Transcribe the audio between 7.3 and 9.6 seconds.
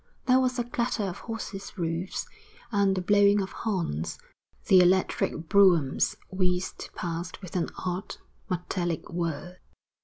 with an odd, metallic whirr.